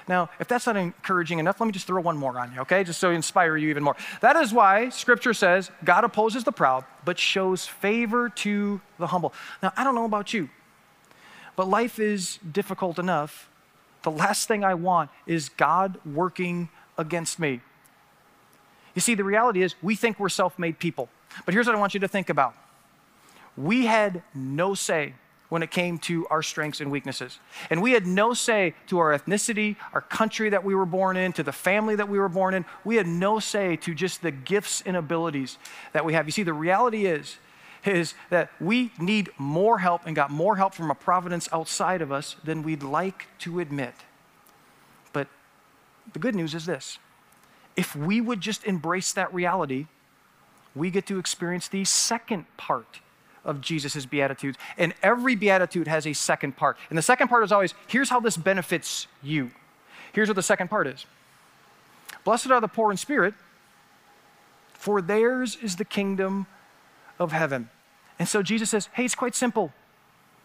[0.08, 2.84] Now, if that's not encouraging enough, let me just throw one more on you, okay?
[2.84, 3.96] Just so inspire you even more.
[4.22, 9.34] That is why scripture says God opposes the proud, but shows favor to the humble.
[9.62, 10.50] Now, I don't know about you,
[11.56, 13.50] but life is difficult enough.
[14.04, 17.60] The last thing I want is God working against me.
[18.96, 21.10] You see, the reality is we think we're self made people.
[21.46, 22.56] But here's what I want you to think about
[23.58, 25.14] we had no say
[25.50, 27.40] when it came to our strengths and weaknesses.
[27.70, 31.32] And we had no say to our ethnicity, our country that we were born in,
[31.34, 32.66] to the family that we were born in.
[32.84, 35.58] We had no say to just the gifts and abilities
[35.94, 36.26] that we have.
[36.26, 37.38] You see, the reality is,
[37.86, 42.12] is that we need more help and got more help from a providence outside of
[42.12, 43.94] us than we'd like to admit.
[45.14, 45.28] But
[46.12, 47.00] the good news is this
[47.78, 49.86] if we would just embrace that reality,
[50.76, 53.00] we get to experience the second part
[53.48, 54.58] of Jesus' Beatitudes.
[54.78, 56.78] And every Beatitude has a second part.
[56.90, 59.52] And the second part is always here's how this benefits you.
[60.14, 61.06] Here's what the second part is
[62.24, 63.34] Blessed are the poor in spirit,
[64.74, 66.46] for theirs is the kingdom
[67.18, 67.70] of heaven.
[68.20, 69.74] And so Jesus says, hey, it's quite simple.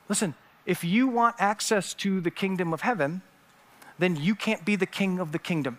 [0.09, 0.35] Listen,
[0.67, 3.23] if you want access to the kingdom of heaven,
[3.99, 5.79] then you can't be the king of the kingdom.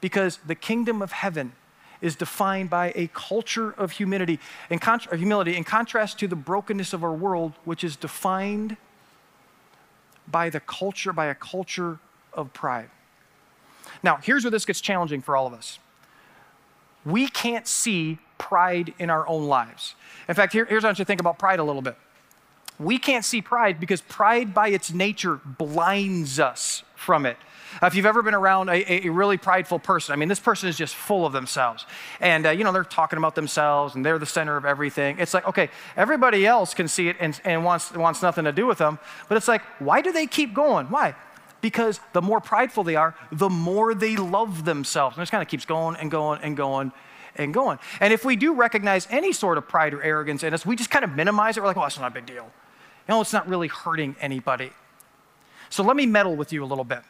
[0.00, 1.52] Because the kingdom of heaven
[2.00, 4.38] is defined by a culture of humility
[4.70, 8.76] in, contra- humility in contrast to the brokenness of our world, which is defined
[10.28, 11.98] by the culture, by a culture
[12.32, 12.90] of pride.
[14.02, 15.78] Now, here's where this gets challenging for all of us.
[17.04, 19.94] We can't see pride in our own lives.
[20.28, 21.96] In fact, here, here's how I to think about pride a little bit.
[22.78, 27.38] We can't see pride because pride, by its nature, blinds us from it.
[27.82, 30.76] If you've ever been around a, a, really prideful person, I mean, this person is
[30.76, 31.86] just full of themselves.
[32.20, 35.18] And, uh, you know, they're talking about themselves and they're the center of everything.
[35.18, 38.66] It's like, okay, everybody else can see it and, and wants, wants nothing to do
[38.66, 38.98] with them.
[39.28, 40.86] But it's like, why do they keep going?
[40.86, 41.14] Why?
[41.62, 45.16] Because the more prideful they are, the more they love themselves.
[45.16, 46.92] And it kind of keeps going and going and going
[47.36, 47.78] and going.
[48.00, 50.90] And if we do recognize any sort of pride or arrogance in us, we just
[50.90, 51.60] kind of minimize it.
[51.60, 52.44] We're like, oh, that's not a big deal.
[52.44, 54.72] You know, it's not really hurting anybody.
[55.70, 57.00] So let me meddle with you a little bit.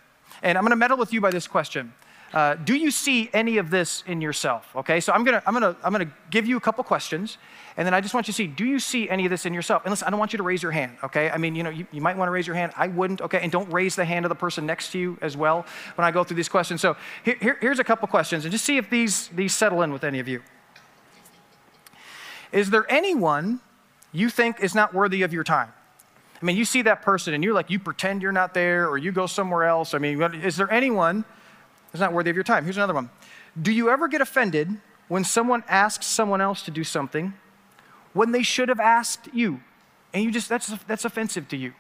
[0.43, 1.93] And I'm going to meddle with you by this question.
[2.33, 4.71] Uh, do you see any of this in yourself?
[4.77, 7.39] Okay, so I'm gonna, I'm gonna, I'm gonna give you a couple questions,
[7.77, 9.53] and then I just want you to see, do you see any of this in
[9.53, 9.83] yourself?
[9.85, 11.29] And listen, I don't want you to raise your hand, okay?
[11.29, 12.73] I mean, you know, you, you might want to raise your hand.
[12.77, 13.41] I wouldn't, okay?
[13.43, 16.13] And don't raise the hand of the person next to you as well when I
[16.13, 16.81] go through these questions.
[16.81, 19.93] So here, here, here's a couple questions, and just see if these, these settle in
[19.93, 20.41] with any of you.
[22.53, 23.59] Is there anyone
[24.13, 25.73] you think is not worthy of your time?
[26.41, 28.97] I mean, you see that person and you're like, you pretend you're not there or
[28.97, 29.93] you go somewhere else.
[29.93, 31.25] I mean, is there anyone
[31.93, 32.65] that's not worthy of your time?
[32.65, 33.11] Here's another one.
[33.61, 34.69] Do you ever get offended
[35.09, 37.35] when someone asks someone else to do something
[38.15, 39.61] when they should have asked you?
[40.15, 41.75] And you just, that's, that's offensive to you.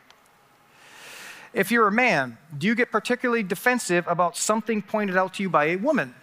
[1.52, 5.48] If you're a man, do you get particularly defensive about something pointed out to you
[5.48, 6.14] by a woman?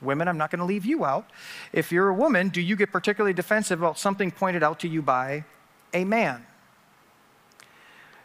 [0.00, 1.28] Women, I'm not going to leave you out.
[1.72, 5.02] If you're a woman, do you get particularly defensive about something pointed out to you
[5.02, 5.44] by
[5.92, 6.46] a man?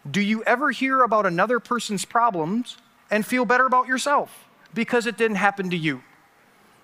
[0.09, 2.77] Do you ever hear about another person's problems
[3.09, 6.01] and feel better about yourself because it didn't happen to you?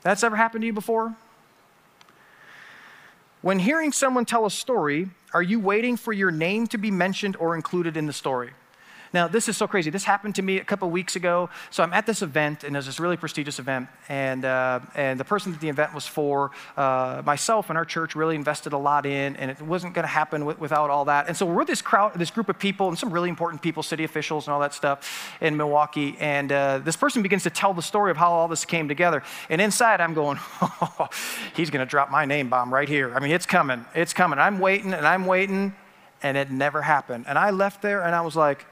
[0.04, 1.16] That's ever happened to you before?
[3.42, 7.36] When hearing someone tell a story, are you waiting for your name to be mentioned
[7.38, 8.52] or included in the story?
[9.14, 9.90] Now, this is so crazy.
[9.90, 11.50] This happened to me a couple weeks ago.
[11.70, 13.88] So I'm at this event, and there's this really prestigious event.
[14.10, 18.16] And, uh, and the person that the event was for, uh, myself and our church
[18.16, 21.28] really invested a lot in, and it wasn't going to happen w- without all that.
[21.28, 24.04] And so we're this crowd, this group of people, and some really important people, city
[24.04, 26.16] officials and all that stuff in Milwaukee.
[26.20, 29.24] And uh, this person begins to tell the story of how all this came together.
[29.50, 31.10] And inside, I'm going, oh,
[31.56, 33.14] he's going to drop my name bomb right here.
[33.14, 33.86] I mean, it's coming.
[33.96, 34.40] It's coming.
[34.40, 35.76] I'm waiting, and I'm waiting,
[36.22, 37.26] and it never happened.
[37.28, 38.66] And I left there, and I was like,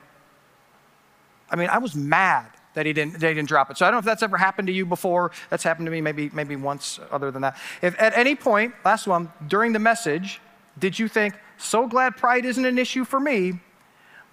[1.50, 3.78] I mean, I was mad that he didn't, that he didn't drop it.
[3.78, 5.32] So I don't know if that's ever happened to you before.
[5.50, 7.58] That's happened to me maybe, maybe once other than that.
[7.82, 10.42] If at any point, last one, during the message,
[10.78, 13.60] did you think, so glad pride isn't an issue for me,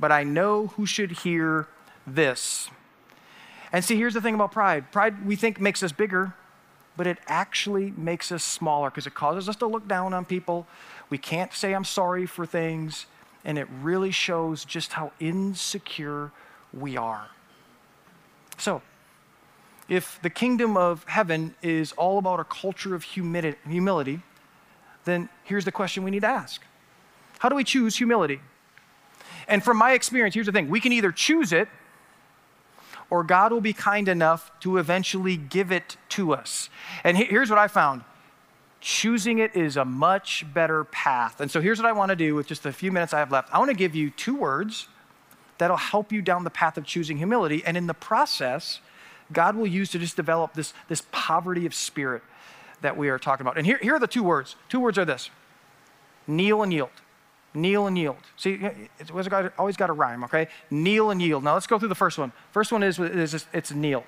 [0.00, 1.68] but I know who should hear
[2.06, 2.68] this?
[3.72, 6.34] And see, here's the thing about pride pride, we think, makes us bigger,
[6.96, 10.66] but it actually makes us smaller because it causes us to look down on people.
[11.10, 13.06] We can't say, I'm sorry for things.
[13.44, 16.32] And it really shows just how insecure
[16.72, 17.28] we are.
[18.58, 18.82] So,
[19.88, 24.22] if the kingdom of heaven is all about a culture of humility,
[25.04, 26.62] then here's the question we need to ask
[27.38, 28.40] How do we choose humility?
[29.48, 31.68] And from my experience, here's the thing we can either choose it,
[33.10, 36.70] or God will be kind enough to eventually give it to us.
[37.04, 38.04] And here's what I found
[38.80, 41.40] choosing it is a much better path.
[41.40, 43.30] And so here's what I want to do with just the few minutes I have
[43.30, 44.88] left I want to give you two words
[45.58, 47.62] that'll help you down the path of choosing humility.
[47.64, 48.80] And in the process,
[49.32, 52.22] God will use to just develop this, this poverty of spirit
[52.80, 53.56] that we are talking about.
[53.56, 54.56] And here, here are the two words.
[54.68, 55.30] Two words are this
[56.26, 56.90] kneel and yield.
[57.54, 58.16] Kneel and yield.
[58.36, 58.58] See,
[58.98, 59.28] it's always
[59.76, 60.48] got a rhyme, okay?
[60.70, 61.44] Kneel and yield.
[61.44, 62.32] Now let's go through the first one.
[62.50, 64.04] First one is, is it's kneel.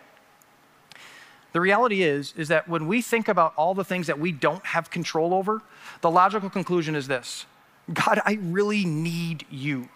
[1.52, 4.64] The reality is, is that when we think about all the things that we don't
[4.66, 5.62] have control over,
[6.00, 7.46] the logical conclusion is this
[7.92, 9.88] God, I really need you.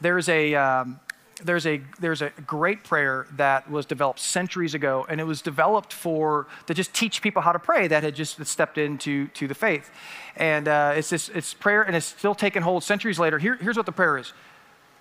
[0.00, 1.00] There's a, um,
[1.42, 5.92] there's a there's a great prayer that was developed centuries ago and it was developed
[5.92, 9.54] for to just teach people how to pray that had just stepped into to the
[9.54, 9.90] faith.
[10.36, 13.38] And uh, it's this it's prayer and it's still taken hold centuries later.
[13.38, 14.32] Here, here's what the prayer is.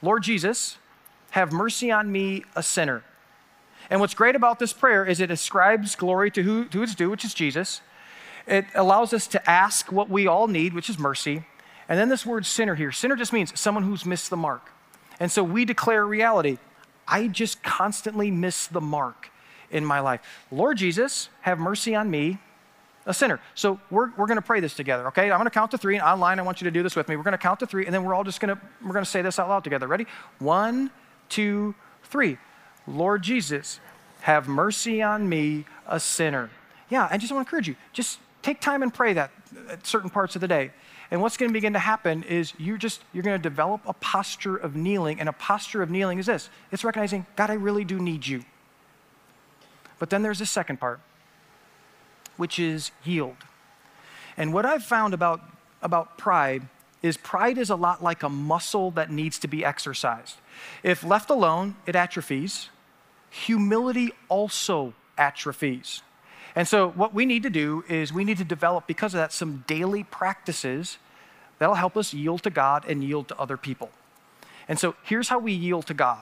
[0.01, 0.77] Lord jesus
[1.31, 3.03] have mercy on me a sinner.
[3.89, 7.09] And what's great about this prayer is it ascribes glory to who to its due
[7.09, 7.81] which is jesus.
[8.45, 11.45] It allows us to ask what we all need which is mercy.
[11.87, 12.91] And then this word sinner here.
[12.91, 14.71] Sinner just means someone who's missed the mark
[15.19, 16.57] and so we declare reality.
[17.07, 19.29] I just constantly miss the mark
[19.69, 20.21] in my life.
[20.51, 22.39] Lord Jesus, have mercy on me,
[23.05, 23.39] a sinner.
[23.53, 25.31] So we're, we're going to pray this together, okay?
[25.31, 25.95] I'm going to count to three.
[25.95, 27.15] And online, I want you to do this with me.
[27.15, 29.05] We're going to count to three, and then we're all just going to, we're going
[29.05, 29.87] to say this out loud together.
[29.87, 30.07] Ready?
[30.39, 30.89] One,
[31.29, 32.37] two, three.
[32.87, 33.79] Lord Jesus,
[34.21, 36.49] have mercy on me, a sinner.
[36.89, 37.75] Yeah, I just want to encourage you.
[37.93, 39.31] Just take time and pray that
[39.69, 40.71] at certain parts of the day.
[41.09, 43.93] And what's going to begin to happen is you're just you're going to develop a
[43.93, 47.83] posture of kneeling, and a posture of kneeling is this: it's recognizing, God, I really
[47.83, 48.43] do need you.
[49.97, 50.99] But then there's a second part,
[52.37, 53.37] which is yield.
[54.37, 55.41] And what I've found about,
[55.81, 56.67] about pride
[57.01, 60.35] is pride is a lot like a muscle that needs to be exercised.
[60.83, 62.69] If left alone, it atrophies.
[63.29, 66.01] Humility also atrophies.
[66.55, 69.33] And so, what we need to do is we need to develop, because of that,
[69.33, 70.97] some daily practices
[71.59, 73.89] that'll help us yield to God and yield to other people.
[74.67, 76.19] And so, here's how we yield to God.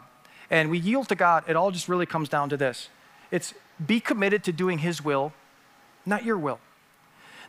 [0.50, 2.90] And we yield to God, it all just really comes down to this
[3.32, 5.34] it's be committed to doing His will,
[6.06, 6.60] not your will.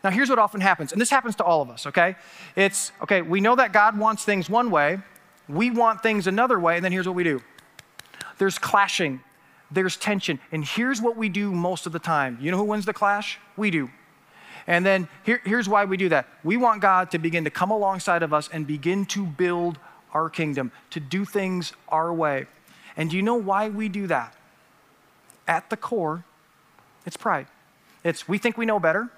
[0.03, 2.16] Now, here's what often happens, and this happens to all of us, okay?
[2.57, 4.99] It's, okay, we know that God wants things one way,
[5.49, 7.40] we want things another way, and then here's what we do
[8.38, 9.20] there's clashing
[9.75, 10.39] there's tension.
[10.53, 12.39] And here's what we do most of the time.
[12.41, 13.39] You know who wins the clash?
[13.57, 13.91] We do.
[14.67, 16.29] And then here, here's why we do that.
[16.43, 19.79] We want God to begin to come alongside of us and begin to build
[20.13, 22.47] our kingdom, to do things our way.
[22.97, 24.35] And do you know why we do that?
[25.47, 26.25] At the core,
[27.05, 27.47] it's pride.
[28.05, 29.11] It's we think we know better,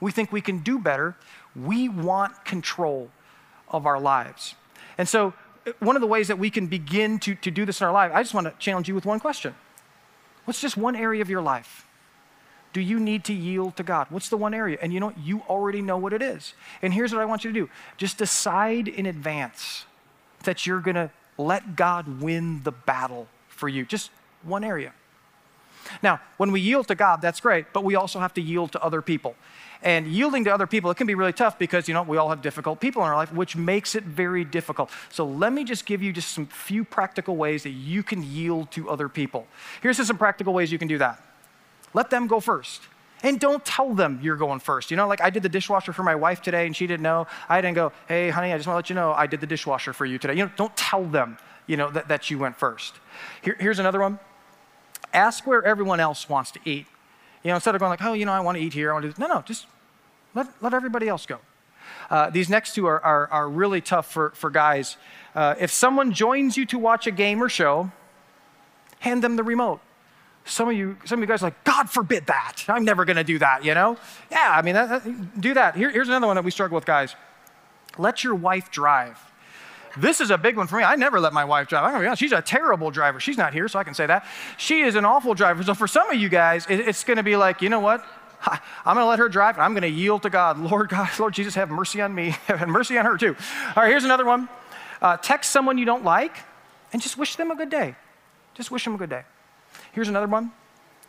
[0.00, 1.16] we think we can do better,
[1.54, 3.10] we want control
[3.68, 4.54] of our lives.
[4.96, 5.34] And so,
[5.66, 7.92] eh, one of the ways that we can begin to, to do this in our
[7.92, 9.54] life, I just want to challenge you with one question.
[10.48, 11.86] What's just one area of your life?
[12.72, 14.06] Do you need to yield to God?
[14.08, 14.78] What's the one area?
[14.80, 16.54] And you know, you already know what it is.
[16.80, 19.84] And here's what I want you to do just decide in advance
[20.44, 23.84] that you're going to let God win the battle for you.
[23.84, 24.10] Just
[24.42, 24.94] one area.
[26.02, 28.82] Now, when we yield to God, that's great, but we also have to yield to
[28.82, 29.34] other people.
[29.82, 32.28] And yielding to other people, it can be really tough because, you know, we all
[32.30, 34.90] have difficult people in our life, which makes it very difficult.
[35.08, 38.72] So let me just give you just some few practical ways that you can yield
[38.72, 39.46] to other people.
[39.80, 41.22] Here's just some practical ways you can do that.
[41.94, 42.82] Let them go first.
[43.22, 44.90] And don't tell them you're going first.
[44.90, 47.26] You know, like I did the dishwasher for my wife today and she didn't know.
[47.48, 49.46] I didn't go, hey, honey, I just want to let you know I did the
[49.46, 50.34] dishwasher for you today.
[50.34, 52.94] You know, don't tell them, you know, that, that you went first.
[53.42, 54.18] Here, here's another one
[55.12, 56.86] ask where everyone else wants to eat.
[57.42, 58.94] You know, instead of going like, oh, you know, I want to eat here, I
[58.94, 59.18] want to do this.
[59.18, 59.66] No, no, just
[60.34, 61.38] let, let everybody else go.
[62.10, 64.96] Uh, these next two are, are, are, really tough for, for guys.
[65.34, 67.90] Uh, if someone joins you to watch a game or show,
[69.00, 69.80] hand them the remote.
[70.44, 72.64] Some of you, some of you guys are like, God forbid that.
[72.68, 73.98] I'm never going to do that, you know?
[74.30, 75.76] Yeah, I mean, that, that, do that.
[75.76, 77.14] Here, here's another one that we struggle with, guys.
[77.98, 79.18] Let your wife drive.
[79.96, 80.84] This is a big one for me.
[80.84, 81.84] I never let my wife drive.
[81.84, 83.20] I'm gonna be honest, she's a terrible driver.
[83.20, 84.26] She's not here, so I can say that.
[84.56, 85.62] She is an awful driver.
[85.62, 88.04] So for some of you guys, it's gonna be like, you know what?
[88.44, 90.58] I'm going to let her drive and I'm going to yield to God.
[90.58, 92.30] Lord God, Lord Jesus, have mercy on me.
[92.46, 93.36] have mercy on her too.
[93.76, 94.48] All right, here's another one.
[95.00, 96.38] Uh, text someone you don't like
[96.92, 97.94] and just wish them a good day.
[98.54, 99.22] Just wish them a good day.
[99.92, 100.52] Here's another one.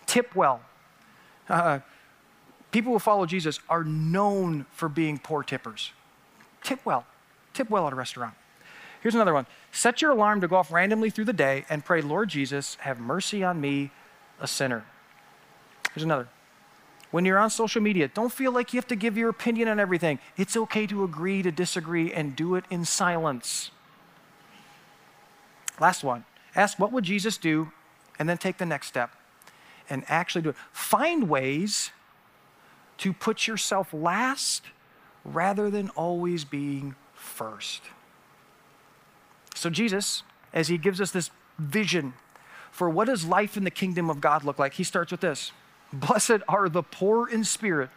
[0.06, 0.62] Tip well.
[1.48, 1.80] Uh,
[2.72, 5.92] people who follow Jesus are known for being poor tippers.
[6.64, 7.06] Tip well.
[7.54, 8.36] Tip well at a restaurant.
[9.02, 9.46] Here's another one.
[9.72, 13.00] Set your alarm to go off randomly through the day and pray, Lord Jesus, have
[13.00, 13.92] mercy on me,
[14.40, 14.84] a sinner.
[15.94, 16.28] Here's another.
[17.12, 19.80] When you're on social media, don't feel like you have to give your opinion on
[19.80, 20.20] everything.
[20.38, 23.72] It's okay to agree to disagree and do it in silence.
[25.80, 26.26] Last one.
[26.56, 27.72] Ask, what would Jesus do?
[28.20, 29.16] And then take the next step.
[29.90, 30.56] and actually do it.
[30.72, 31.92] Find ways
[33.00, 34.64] to put yourself last
[35.26, 37.82] rather than always being first.
[39.60, 42.14] So, Jesus, as he gives us this vision
[42.72, 45.52] for what does life in the kingdom of God look like, he starts with this
[45.92, 47.90] Blessed are the poor in spirit,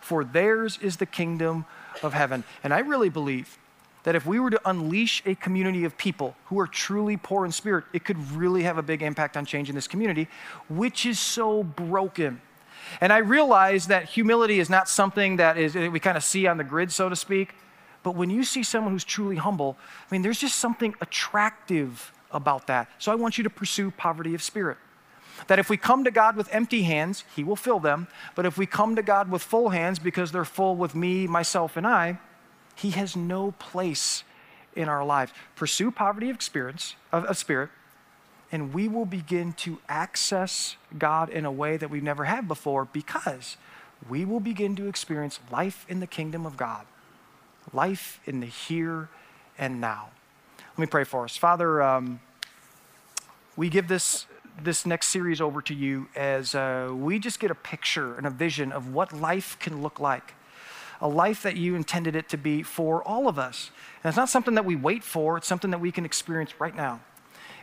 [0.00, 1.66] for theirs is the kingdom
[2.02, 2.44] of heaven.
[2.64, 3.58] And I really believe
[4.04, 7.52] that if we were to unleash a community of people who are truly poor in
[7.52, 10.28] spirit, it could really have a big impact on changing this community,
[10.70, 12.40] which is so broken.
[13.02, 16.56] And I realize that humility is not something that is we kind of see on
[16.56, 17.54] the grid, so to speak.
[18.02, 22.66] But when you see someone who's truly humble, I mean, there's just something attractive about
[22.66, 22.88] that.
[22.98, 24.78] So I want you to pursue poverty of spirit.
[25.46, 28.08] That if we come to God with empty hands, He will fill them.
[28.34, 31.76] But if we come to God with full hands because they're full with me, myself,
[31.76, 32.18] and I,
[32.74, 34.24] He has no place
[34.74, 35.32] in our lives.
[35.56, 37.70] Pursue poverty of, experience, of, of spirit,
[38.50, 42.84] and we will begin to access God in a way that we've never had before
[42.84, 43.56] because
[44.08, 46.86] we will begin to experience life in the kingdom of God,
[47.72, 49.08] life in the here
[49.58, 50.10] and now.
[50.72, 51.36] Let me pray for us.
[51.36, 52.20] Father, um,
[53.56, 54.26] we give this
[54.62, 58.30] this next series over to you as uh, we just get a picture and a
[58.30, 60.34] vision of what life can look like.
[61.00, 63.70] A life that you intended it to be for all of us.
[64.04, 66.76] And it's not something that we wait for, it's something that we can experience right
[66.76, 67.00] now.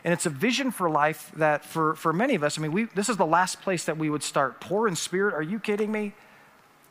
[0.04, 2.84] And it's a vision for life that for, for many of us, I mean, we,
[2.84, 4.60] this is the last place that we would start.
[4.60, 6.14] Poor in spirit, are you kidding me?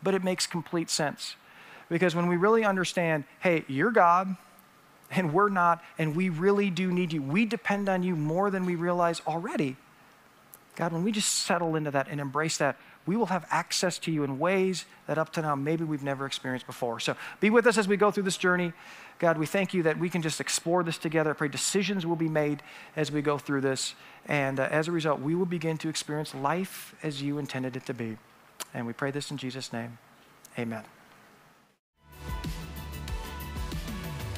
[0.02, 1.36] But it makes complete sense.
[1.90, 4.36] Because when we really understand, hey, you're God,
[5.12, 7.22] and we're not, and we really do need you.
[7.22, 9.76] We depend on you more than we realize already.
[10.76, 14.12] God, when we just settle into that and embrace that, we will have access to
[14.12, 17.00] you in ways that up to now maybe we've never experienced before.
[17.00, 18.72] So be with us as we go through this journey.
[19.18, 21.32] God, we thank you that we can just explore this together.
[21.32, 22.62] I pray decisions will be made
[22.96, 23.96] as we go through this.
[24.28, 27.86] And uh, as a result, we will begin to experience life as you intended it
[27.88, 28.18] to be.
[28.74, 29.98] And we pray this in Jesus' name.
[30.58, 30.84] Amen.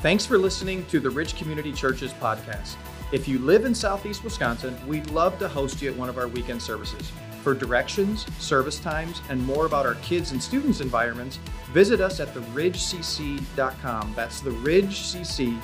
[0.01, 2.75] Thanks for listening to the Ridge Community Churches podcast.
[3.11, 6.27] If you live in Southeast Wisconsin, we'd love to host you at one of our
[6.27, 7.11] weekend services.
[7.43, 11.37] For directions, service times, and more about our kids and students' environments,
[11.71, 14.13] visit us at theridgecc.com.
[14.15, 15.59] That's theridgecc.com.